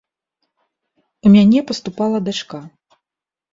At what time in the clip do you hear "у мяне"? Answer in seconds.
1.27-1.63